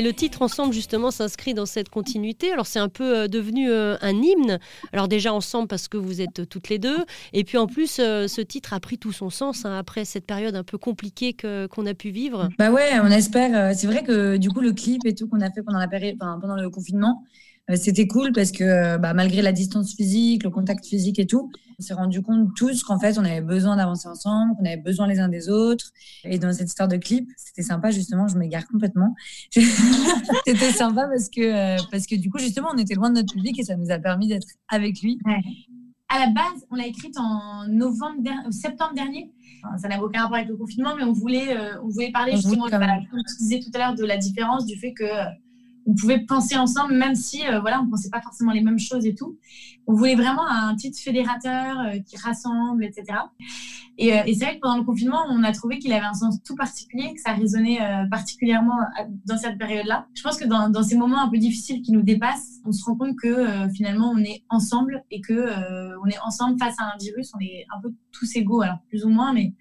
Et 0.00 0.02
le 0.02 0.14
titre 0.14 0.40
Ensemble, 0.40 0.72
justement, 0.72 1.10
s'inscrit 1.10 1.52
dans 1.52 1.66
cette 1.66 1.90
continuité. 1.90 2.50
Alors, 2.50 2.64
c'est 2.66 2.78
un 2.78 2.88
peu 2.88 3.18
euh, 3.18 3.28
devenu 3.28 3.70
euh, 3.70 3.98
un 4.00 4.14
hymne. 4.16 4.58
Alors, 4.94 5.08
déjà, 5.08 5.30
ensemble, 5.34 5.68
parce 5.68 5.88
que 5.88 5.98
vous 5.98 6.22
êtes 6.22 6.48
toutes 6.48 6.70
les 6.70 6.78
deux. 6.78 6.96
Et 7.34 7.44
puis, 7.44 7.58
en 7.58 7.66
plus, 7.66 7.98
euh, 7.98 8.26
ce 8.26 8.40
titre 8.40 8.72
a 8.72 8.80
pris 8.80 8.96
tout 8.96 9.12
son 9.12 9.28
sens 9.28 9.66
hein, 9.66 9.76
après 9.76 10.06
cette 10.06 10.24
période 10.24 10.56
un 10.56 10.64
peu 10.64 10.78
compliquée 10.78 11.34
qu'on 11.34 11.84
a 11.84 11.92
pu 11.92 12.08
vivre. 12.08 12.48
Bah 12.58 12.70
ouais, 12.70 12.98
on 13.02 13.08
espère. 13.10 13.54
euh, 13.54 13.74
C'est 13.76 13.88
vrai 13.88 14.02
que 14.02 14.38
du 14.38 14.48
coup, 14.48 14.60
le 14.62 14.72
clip 14.72 15.04
et 15.04 15.14
tout 15.14 15.28
qu'on 15.28 15.42
a 15.42 15.50
fait 15.50 15.62
pendant 15.62 15.78
la 15.78 15.88
période, 15.88 16.16
pendant 16.18 16.56
le 16.56 16.70
confinement, 16.70 17.22
Euh, 17.22 17.49
C'était 17.76 18.08
cool 18.08 18.32
parce 18.32 18.50
que 18.50 18.64
euh, 18.64 18.98
bah, 18.98 19.14
malgré 19.14 19.42
la 19.42 19.52
distance 19.52 19.94
physique, 19.94 20.42
le 20.42 20.50
contact 20.50 20.84
physique 20.84 21.20
et 21.20 21.26
tout, 21.26 21.52
on 21.78 21.82
s'est 21.82 21.94
rendu 21.94 22.20
compte 22.20 22.48
tous 22.56 22.82
qu'en 22.82 22.98
fait, 22.98 23.16
on 23.16 23.24
avait 23.24 23.40
besoin 23.40 23.76
d'avancer 23.76 24.08
ensemble, 24.08 24.56
qu'on 24.56 24.64
avait 24.64 24.76
besoin 24.76 25.06
les 25.06 25.20
uns 25.20 25.28
des 25.28 25.48
autres. 25.48 25.90
Et 26.24 26.40
dans 26.40 26.52
cette 26.52 26.66
histoire 26.68 26.88
de 26.88 26.96
clip, 26.96 27.28
c'était 27.36 27.62
sympa 27.62 27.92
justement, 27.92 28.26
je 28.26 28.36
m'égare 28.36 28.66
complètement. 28.66 29.14
c'était 30.46 30.72
sympa 30.72 31.06
parce 31.08 31.28
que, 31.28 31.40
euh, 31.40 31.76
parce 31.92 32.06
que 32.06 32.16
du 32.16 32.28
coup, 32.28 32.38
justement, 32.38 32.70
on 32.74 32.78
était 32.78 32.94
loin 32.94 33.10
de 33.10 33.16
notre 33.20 33.32
public 33.32 33.56
et 33.58 33.62
ça 33.62 33.76
nous 33.76 33.90
a 33.92 33.98
permis 34.00 34.26
d'être 34.26 34.48
avec 34.68 35.00
lui. 35.00 35.20
À 36.08 36.18
la 36.18 36.26
base, 36.32 36.66
on 36.72 36.74
l'a 36.74 36.86
écrite 36.88 37.16
en 37.18 37.68
novembre, 37.68 38.20
der- 38.20 38.42
euh, 38.46 38.50
septembre 38.50 38.94
dernier. 38.96 39.30
Enfin, 39.64 39.78
ça 39.78 39.88
n'a 39.88 40.02
aucun 40.02 40.22
rapport 40.22 40.38
avec 40.38 40.48
le 40.48 40.56
confinement, 40.56 40.96
mais 40.96 41.04
on 41.04 41.12
voulait, 41.12 41.56
euh, 41.56 41.80
on 41.84 41.88
voulait 41.88 42.10
parler 42.10 42.32
On 42.32 42.36
justement, 42.36 42.64
voulait 42.64 42.76
voilà, 42.78 42.98
comme 43.10 43.20
tu 43.28 43.36
disais 43.44 43.60
tout 43.60 43.70
à 43.74 43.78
l'heure, 43.78 43.94
de 43.94 44.04
la 44.04 44.16
différence, 44.16 44.66
du 44.66 44.76
fait 44.76 44.92
que 44.92 45.04
euh, 45.04 45.24
on 45.86 45.94
pouvait 45.94 46.20
penser 46.20 46.56
ensemble, 46.56 46.94
même 46.94 47.14
si 47.14 47.46
euh, 47.46 47.60
voilà, 47.60 47.80
on 47.80 47.86
ne 47.86 47.90
pensait 47.90 48.10
pas 48.10 48.20
forcément 48.20 48.52
les 48.52 48.60
mêmes 48.60 48.78
choses 48.78 49.06
et 49.06 49.14
tout. 49.14 49.38
On 49.86 49.94
voulait 49.94 50.14
vraiment 50.14 50.46
un 50.46 50.74
titre 50.76 50.98
fédérateur 51.00 51.80
euh, 51.80 51.98
qui 52.06 52.16
rassemble, 52.16 52.84
etc. 52.84 53.18
Et, 53.98 54.14
euh, 54.14 54.22
et 54.26 54.34
c'est 54.34 54.44
vrai 54.44 54.54
que 54.56 54.60
pendant 54.60 54.78
le 54.78 54.84
confinement, 54.84 55.24
on 55.28 55.42
a 55.42 55.52
trouvé 55.52 55.78
qu'il 55.78 55.92
avait 55.92 56.06
un 56.06 56.14
sens 56.14 56.42
tout 56.42 56.54
particulier, 56.54 57.12
que 57.14 57.20
ça 57.20 57.32
résonnait 57.32 57.80
particulièrement 58.10 58.78
dans 59.26 59.36
cette 59.36 59.58
période-là. 59.58 60.06
Je 60.14 60.22
pense 60.22 60.38
que 60.38 60.46
dans, 60.46 60.70
dans 60.70 60.82
ces 60.82 60.96
moments 60.96 61.22
un 61.22 61.28
peu 61.28 61.38
difficiles 61.38 61.82
qui 61.82 61.92
nous 61.92 62.02
dépassent, 62.02 62.60
on 62.64 62.72
se 62.72 62.84
rend 62.84 62.96
compte 62.96 63.16
que 63.16 63.68
finalement 63.74 64.10
on 64.10 64.18
est 64.18 64.42
ensemble 64.48 65.04
et 65.10 65.20
que 65.20 65.50
on 66.02 66.06
est 66.06 66.18
ensemble 66.24 66.58
face 66.58 66.76
à 66.78 66.84
un 66.84 66.96
virus. 66.98 67.32
On 67.34 67.40
est 67.40 67.66
un 67.76 67.80
peu 67.80 67.92
tous 68.12 68.36
égaux, 68.36 68.62
alors 68.62 68.78
plus 68.88 69.04
ou 69.04 69.10
moins, 69.10 69.32
mais 69.32 69.52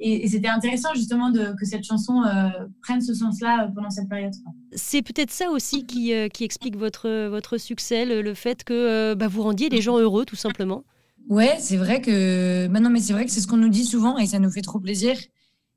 et, 0.00 0.24
et 0.24 0.28
c'était 0.28 0.48
intéressant 0.48 0.94
justement 0.94 1.30
de, 1.30 1.54
que 1.58 1.64
cette 1.64 1.84
chanson 1.84 2.22
euh, 2.24 2.48
prenne 2.82 3.00
ce 3.00 3.14
sens-là 3.14 3.64
euh, 3.64 3.68
pendant 3.74 3.90
cette 3.90 4.08
période. 4.08 4.32
C'est 4.72 5.02
peut-être 5.02 5.30
ça 5.30 5.50
aussi 5.50 5.86
qui, 5.86 6.12
euh, 6.12 6.28
qui 6.28 6.44
explique 6.44 6.76
votre, 6.76 7.28
votre 7.28 7.58
succès, 7.58 8.04
le, 8.04 8.22
le 8.22 8.34
fait 8.34 8.64
que 8.64 9.14
bah, 9.14 9.28
vous 9.28 9.42
rendiez 9.42 9.68
les 9.68 9.80
gens 9.80 9.98
heureux, 9.98 10.24
tout 10.24 10.36
simplement. 10.36 10.84
Ouais, 11.28 11.56
c'est 11.60 11.76
vrai 11.76 12.00
que. 12.00 12.68
Bah 12.68 12.80
non, 12.80 12.88
mais 12.90 13.00
c'est 13.00 13.12
vrai 13.12 13.26
que 13.26 13.30
c'est 13.30 13.40
ce 13.42 13.46
qu'on 13.46 13.58
nous 13.58 13.68
dit 13.68 13.84
souvent 13.84 14.16
et 14.18 14.26
ça 14.26 14.38
nous 14.38 14.50
fait 14.50 14.62
trop 14.62 14.78
plaisir. 14.80 15.14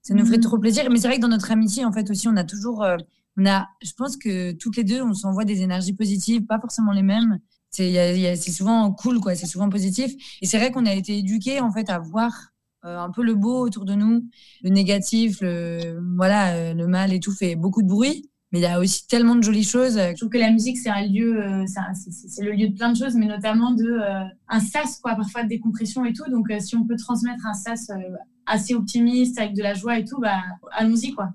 Ça 0.02 0.14
nous 0.14 0.26
fait 0.26 0.38
Mhm. 0.38 0.44
trop 0.44 0.58
plaisir. 0.58 0.90
Mais 0.90 0.98
c'est 1.00 1.08
vrai 1.08 1.18
que 1.18 1.22
dans 1.22 1.28
notre 1.28 1.52
amitié, 1.52 1.84
en 1.84 1.92
fait, 1.92 2.10
aussi, 2.10 2.28
on 2.28 2.38
a 2.38 2.44
toujours. 2.44 2.86
on 3.38 3.46
a, 3.46 3.68
je 3.84 3.92
pense 3.98 4.18
que 4.18 4.52
toutes 4.54 4.78
les 4.78 4.84
deux, 4.84 5.02
on 5.02 5.14
s'envoie 5.14 5.44
des 5.46 5.62
énergies 5.62 5.94
positives, 5.94 6.46
pas 6.46 6.60
forcément 6.60 6.92
les 6.94 7.02
mêmes. 7.04 7.40
C'est 7.70 8.36
souvent 8.52 8.92
cool, 8.94 9.20
quoi. 9.20 9.36
C'est 9.36 9.46
souvent 9.48 9.70
positif. 9.70 10.12
Et 10.42 10.46
c'est 10.46 10.58
vrai 10.58 10.72
qu'on 10.72 10.86
a 10.86 10.94
été 10.94 11.18
éduqués, 11.18 11.60
en 11.60 11.72
fait, 11.72 11.90
à 11.90 12.00
voir 12.00 12.51
euh, 12.86 12.98
un 13.00 13.10
peu 13.12 13.24
le 13.24 13.36
beau 13.36 13.60
autour 13.60 13.86
de 13.86 13.94
nous, 13.94 14.26
le 14.64 14.70
négatif, 14.70 15.40
le, 15.42 16.00
voilà, 16.16 16.54
euh, 16.54 16.74
le 16.74 16.88
mal 16.88 17.14
et 17.14 17.20
tout 17.20 17.34
fait 17.34 17.56
beaucoup 17.56 17.82
de 17.82 17.88
bruit. 17.88 18.28
Mais 18.54 18.60
il 18.60 18.64
y 18.64 18.66
a 18.66 18.80
aussi 18.82 19.08
tellement 19.08 19.36
de 19.36 19.42
jolies 19.44 19.64
choses. 19.64 19.98
Je 19.98 20.16
trouve 20.18 20.28
que 20.28 20.38
la 20.38 20.52
musique 20.52 20.78
c'est 20.78 20.90
un 20.90 21.08
lieu, 21.08 21.42
euh, 21.42 21.66
c'est 21.66 22.44
le 22.44 22.52
lieu 22.52 22.68
de 22.68 22.76
plein 22.76 22.92
de 22.92 22.98
choses, 22.98 23.16
mais 23.16 23.28
notamment 23.28 23.72
de 23.72 23.86
euh, 23.86 24.26
un 24.50 24.60
sas 24.60 25.00
quoi, 25.02 25.16
parfois 25.16 25.44
de 25.44 25.48
décompression 25.48 26.04
et 26.04 26.12
tout. 26.12 26.30
Donc 26.30 26.52
euh, 26.52 26.60
si 26.60 26.76
on 26.76 26.86
peut 26.86 26.98
transmettre 26.98 27.46
un 27.48 27.54
sas 27.54 27.90
euh, 27.92 27.96
assez 28.46 28.74
optimiste 28.74 29.40
avec 29.40 29.56
de 29.56 29.64
la 29.64 29.74
joie 29.74 30.00
et 30.00 30.04
tout, 30.04 30.20
bah 30.20 30.42
allons-y 30.72 31.14
quoi. 31.14 31.30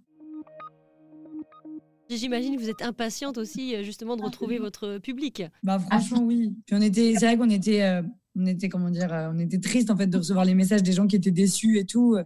J'imagine 2.11 2.55
que 2.55 2.61
vous 2.61 2.69
êtes 2.69 2.83
impatiente 2.83 3.37
aussi, 3.39 3.83
justement, 3.83 4.17
de 4.17 4.23
retrouver 4.23 4.59
votre 4.59 4.99
public. 4.99 5.43
Bah 5.63 5.79
franchement 5.79 6.23
oui. 6.23 6.55
Puis 6.67 6.77
on 6.77 6.83
était, 6.83 7.15
c'est 7.19 7.27
vrai 7.27 7.37
qu'on 7.39 7.51
était, 7.51 7.83
euh, 7.83 8.03
on 8.39 8.47
était 8.47 8.69
comment 8.69 8.91
dire, 8.91 9.13
euh, 9.13 9.31
on 9.35 9.39
était 9.39 9.59
triste 9.59 9.91
en 9.91 9.97
fait 9.97 10.07
de 10.07 10.17
recevoir 10.19 10.45
les 10.45 10.55
messages 10.55 10.83
des 10.83 10.93
gens 10.93 11.07
qui 11.07 11.17
étaient 11.17 11.31
déçus 11.31 11.79
et 11.79 11.85
tout. 11.87 12.17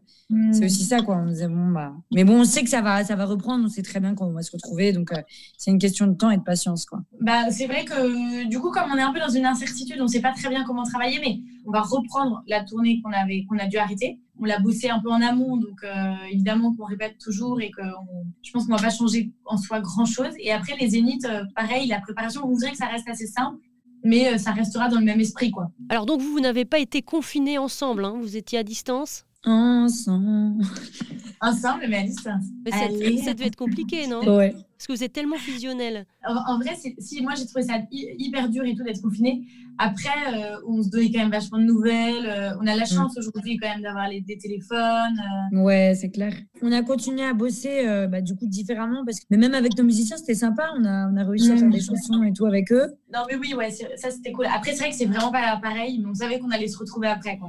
C'est 0.52 0.64
aussi 0.64 0.84
ça 0.84 1.00
quoi. 1.02 1.16
On 1.16 1.26
disait 1.26 1.48
bon 1.48 1.70
bah, 1.70 1.92
mais 2.12 2.24
bon 2.24 2.40
on 2.40 2.44
sait 2.44 2.62
que 2.62 2.70
ça 2.70 2.82
va, 2.82 3.04
ça 3.04 3.16
va 3.16 3.24
reprendre. 3.24 3.64
On 3.64 3.68
sait 3.68 3.82
très 3.82 4.00
bien 4.00 4.14
qu'on 4.14 4.32
va 4.32 4.42
se 4.42 4.50
retrouver. 4.52 4.92
Donc 4.92 5.12
euh, 5.12 5.20
c'est 5.58 5.70
une 5.70 5.78
question 5.78 6.06
de 6.06 6.14
temps 6.14 6.30
et 6.30 6.36
de 6.38 6.42
patience 6.42 6.84
quoi. 6.86 7.00
Bah, 7.20 7.50
c'est 7.50 7.66
vrai 7.66 7.84
que 7.84 8.48
du 8.48 8.58
coup, 8.58 8.70
comme 8.70 8.90
on 8.92 8.96
est 8.96 9.02
un 9.02 9.12
peu 9.12 9.20
dans 9.20 9.28
une 9.28 9.46
incertitude, 9.46 9.96
on 10.00 10.04
ne 10.04 10.08
sait 10.08 10.20
pas 10.20 10.32
très 10.32 10.48
bien 10.48 10.64
comment 10.64 10.82
travailler, 10.84 11.18
mais 11.20 11.38
on 11.66 11.70
va 11.72 11.80
reprendre 11.82 12.42
la 12.48 12.64
tournée 12.64 13.00
qu'on 13.02 13.12
avait, 13.12 13.44
qu'on 13.48 13.58
a 13.58 13.66
dû 13.66 13.76
arrêter. 13.76 14.18
On 14.42 14.44
l'a 14.44 14.58
bossé 14.58 14.88
un 14.88 15.00
peu 15.00 15.10
en 15.10 15.20
amont, 15.20 15.58
donc 15.58 15.84
euh, 15.84 16.14
évidemment 16.32 16.74
qu'on 16.74 16.86
répète 16.86 17.18
toujours 17.18 17.60
et 17.60 17.70
que 17.70 17.82
on- 17.82 18.24
je 18.42 18.50
pense 18.52 18.64
qu'on 18.66 18.74
va 18.74 18.80
pas 18.82 18.88
changer 18.90 19.30
en 19.44 19.58
soi 19.58 19.80
grand 19.80 20.06
chose. 20.06 20.32
Et 20.38 20.50
après 20.50 20.72
les 20.80 20.88
zéniths, 20.88 21.26
euh, 21.26 21.44
pareil, 21.54 21.86
la 21.88 22.00
préparation, 22.00 22.40
on 22.44 22.48
voudrait 22.48 22.70
que 22.70 22.78
ça 22.78 22.86
reste 22.86 23.06
assez 23.08 23.26
simple, 23.26 23.58
mais 24.04 24.34
euh, 24.34 24.38
ça 24.38 24.52
restera 24.52 24.88
dans 24.88 24.98
le 24.98 25.04
même 25.04 25.20
esprit, 25.20 25.50
quoi. 25.50 25.70
Alors 25.88 26.06
donc, 26.06 26.20
vous, 26.20 26.30
vous 26.32 26.40
n'avez 26.40 26.64
pas 26.64 26.78
été 26.78 27.02
confinés 27.02 27.58
ensemble, 27.58 28.04
hein, 28.04 28.16
vous 28.20 28.36
étiez 28.36 28.58
à 28.58 28.62
distance? 28.62 29.24
Ensemble. 29.44 30.64
Ensemble, 31.42 31.86
mais 31.88 31.96
à 31.98 32.02
distance. 32.02 32.44
Mais 32.66 32.70
ça, 33.16 33.32
devait 33.32 33.46
être 33.46 33.56
compliqué, 33.56 34.06
non? 34.06 34.20
Ouais. 34.36 34.50
Parce 34.52 34.86
que 34.86 34.92
vous 34.92 35.02
êtes 35.02 35.12
tellement 35.14 35.38
fusionnels. 35.38 36.06
En, 36.26 36.34
en 36.36 36.58
vrai, 36.58 36.76
c'est- 36.78 36.94
si 36.98 37.22
moi 37.22 37.32
j'ai 37.34 37.46
trouvé 37.46 37.62
ça 37.62 37.78
hy- 37.90 38.14
hyper 38.18 38.50
dur 38.50 38.64
et 38.64 38.74
tout 38.74 38.82
d'être 38.84 39.00
confiné. 39.00 39.46
Après, 39.82 40.10
euh, 40.34 40.56
on 40.66 40.82
se 40.82 40.90
donnait 40.90 41.10
quand 41.10 41.20
même 41.20 41.30
vachement 41.30 41.56
de 41.58 41.64
nouvelles. 41.64 42.26
euh, 42.26 42.50
on 42.60 42.66
a 42.66 42.76
la 42.76 42.84
chance 42.84 43.16
aujourd'hui 43.16 43.56
quand 43.56 43.66
même 43.68 43.80
d'avoir 43.80 44.08
les- 44.08 44.20
des 44.20 44.36
téléphones. 44.36 45.18
euh, 45.54 45.62
Ouais, 45.62 45.94
c'est 45.98 46.10
clair. 46.10 46.34
On 46.60 46.70
a 46.70 46.82
continué 46.82 47.24
à 47.24 47.32
bosser 47.32 47.88
euh, 47.88 48.06
bah, 48.06 48.20
du 48.20 48.36
coup 48.36 48.46
différemment 48.46 49.04
parce 49.06 49.20
que 49.20 49.24
mais 49.30 49.38
même 49.38 49.54
avec 49.54 49.76
nos 49.78 49.84
musiciens 49.84 50.18
c'était 50.18 50.34
sympa. 50.34 50.68
On 50.78 50.84
a, 50.84 51.08
on 51.10 51.16
a 51.16 51.24
réussi 51.24 51.50
à 51.50 51.56
faire 51.56 51.64
Mhm. 51.64 51.72
des 51.72 51.80
chansons 51.80 52.22
et 52.24 52.32
tout 52.34 52.44
avec 52.44 52.70
eux. 52.72 52.92
Non, 53.12 53.20
mais 53.30 53.36
oui, 53.36 53.54
ouais, 53.54 53.70
ça 53.70 54.10
c'était 54.10 54.32
cool. 54.32 54.46
Après, 54.54 54.72
c'est 54.72 54.80
vrai 54.80 54.90
que 54.90 54.96
c'est 54.96 55.06
vraiment 55.06 55.32
pas 55.32 55.58
pareil, 55.62 55.98
mais 55.98 56.10
on 56.10 56.14
savait 56.14 56.38
qu'on 56.38 56.50
allait 56.50 56.68
se 56.68 56.76
retrouver 56.78 57.08
après. 57.08 57.38
Quoi. 57.38 57.48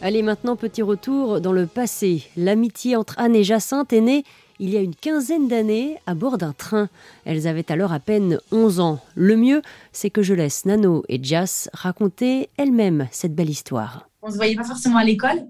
Allez, 0.00 0.22
maintenant, 0.22 0.54
petit 0.54 0.82
retour 0.82 1.40
dans 1.40 1.52
le 1.52 1.66
passé. 1.66 2.22
L'amitié 2.36 2.94
entre 2.94 3.18
Anne 3.18 3.34
et 3.34 3.42
Jacinthe 3.42 3.92
est 3.92 4.00
née 4.00 4.24
il 4.60 4.70
y 4.70 4.76
a 4.76 4.80
une 4.80 4.94
quinzaine 4.94 5.46
d'années 5.48 5.98
à 6.06 6.14
bord 6.14 6.38
d'un 6.38 6.52
train. 6.52 6.88
Elles 7.24 7.46
avaient 7.46 7.70
alors 7.70 7.92
à 7.92 8.00
peine 8.00 8.38
11 8.50 8.80
ans. 8.80 9.00
Le 9.14 9.36
mieux, 9.36 9.62
c'est 9.92 10.10
que 10.10 10.22
je 10.22 10.34
laisse 10.34 10.64
Nano 10.64 11.04
et 11.08 11.22
Jas 11.22 11.68
raconter 11.72 12.48
elles-mêmes 12.56 13.08
cette 13.12 13.34
belle 13.34 13.50
histoire. 13.50 14.08
On 14.22 14.30
se 14.30 14.36
voyait 14.36 14.56
pas 14.56 14.64
forcément 14.64 14.98
à 14.98 15.04
l'école, 15.04 15.46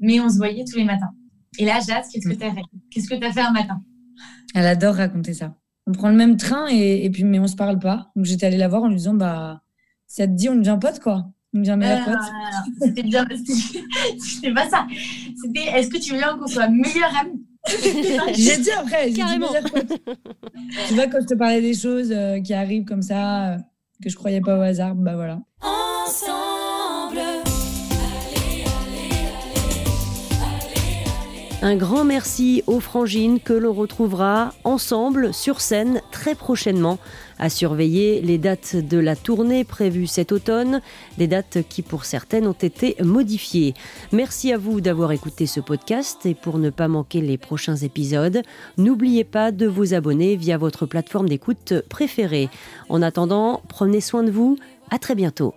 mais 0.00 0.20
on 0.20 0.28
se 0.28 0.36
voyait 0.36 0.64
tous 0.64 0.76
les 0.76 0.84
matins. 0.84 1.10
Et 1.58 1.64
là, 1.64 1.80
Jade, 1.86 2.04
qu'est-ce 2.10 2.28
que 2.28 2.34
tu 2.34 2.44
as 2.44 2.54
fait? 2.54 2.62
Qu'est-ce 2.90 3.08
que 3.08 3.14
tu 3.14 3.24
as 3.24 3.32
fait 3.32 3.40
un 3.40 3.52
matin? 3.52 3.82
Elle 4.54 4.66
adore 4.66 4.94
raconter 4.94 5.34
ça. 5.34 5.54
On 5.86 5.92
prend 5.92 6.08
le 6.08 6.16
même 6.16 6.36
train 6.36 6.66
et, 6.70 7.04
et 7.04 7.10
puis 7.10 7.24
mais 7.24 7.38
on 7.38 7.46
se 7.46 7.56
parle 7.56 7.78
pas. 7.78 8.10
Donc 8.16 8.24
j'étais 8.24 8.46
allée 8.46 8.56
la 8.56 8.68
voir 8.68 8.82
en 8.82 8.88
lui 8.88 8.96
disant 8.96 9.14
bah 9.14 9.62
ça 10.06 10.26
te 10.26 10.32
dit 10.32 10.48
on 10.48 10.56
devient 10.56 10.78
pote 10.80 11.00
quoi. 11.00 11.26
On 11.56 11.60
devient 11.60 11.76
meilleur 11.78 12.04
pote. 12.04 12.14
Euh, 12.14 12.86
C'était 12.86 13.02
bien. 13.02 13.26
C'était 14.18 14.52
pas 14.54 14.68
ça. 14.68 14.86
C'était 15.42 15.66
est-ce 15.78 15.88
que 15.88 15.98
tu 15.98 16.12
veux 16.12 16.18
bien 16.18 16.36
qu'on 16.38 16.46
soit 16.46 16.68
meilleurs 16.68 17.14
amis 17.20 17.42
J'ai 18.34 18.58
dit 18.58 18.70
après, 18.70 19.04
j'ai 19.04 19.10
dit 19.10 19.16
Carrément. 19.20 19.50
meilleur 19.52 19.70
pote. 19.70 20.00
tu 20.88 20.94
vois 20.94 21.06
quand 21.06 21.18
je 21.22 21.26
te 21.26 21.34
parlais 21.34 21.60
des 21.62 21.74
choses 21.74 22.12
euh, 22.12 22.40
qui 22.40 22.52
arrivent 22.54 22.84
comme 22.84 23.02
ça 23.02 23.54
euh, 23.54 23.56
que 24.02 24.10
je 24.10 24.16
croyais 24.16 24.40
pas 24.40 24.56
au 24.58 24.60
hasard, 24.60 24.94
bah 24.94 25.14
voilà. 25.16 25.40
Ensemble, 25.62 26.32
Un 31.66 31.74
grand 31.74 32.04
merci 32.04 32.62
aux 32.68 32.78
Frangines 32.78 33.40
que 33.40 33.52
l'on 33.52 33.72
retrouvera 33.72 34.52
ensemble 34.62 35.34
sur 35.34 35.60
scène 35.60 36.00
très 36.12 36.36
prochainement. 36.36 37.00
À 37.40 37.50
surveiller 37.50 38.20
les 38.20 38.38
dates 38.38 38.76
de 38.76 38.98
la 38.98 39.16
tournée 39.16 39.64
prévue 39.64 40.06
cet 40.06 40.30
automne, 40.30 40.80
des 41.18 41.26
dates 41.26 41.58
qui 41.68 41.82
pour 41.82 42.04
certaines 42.04 42.46
ont 42.46 42.52
été 42.52 42.94
modifiées. 43.02 43.74
Merci 44.12 44.52
à 44.52 44.58
vous 44.58 44.80
d'avoir 44.80 45.10
écouté 45.10 45.46
ce 45.46 45.58
podcast 45.58 46.24
et 46.24 46.36
pour 46.36 46.58
ne 46.58 46.70
pas 46.70 46.86
manquer 46.86 47.20
les 47.20 47.36
prochains 47.36 47.74
épisodes, 47.74 48.42
n'oubliez 48.78 49.24
pas 49.24 49.50
de 49.50 49.66
vous 49.66 49.92
abonner 49.92 50.36
via 50.36 50.58
votre 50.58 50.86
plateforme 50.86 51.28
d'écoute 51.28 51.74
préférée. 51.88 52.48
En 52.88 53.02
attendant, 53.02 53.60
prenez 53.66 54.00
soin 54.00 54.22
de 54.22 54.30
vous, 54.30 54.56
à 54.92 55.00
très 55.00 55.16
bientôt. 55.16 55.52